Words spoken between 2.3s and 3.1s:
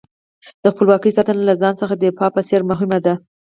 په څېر مهمه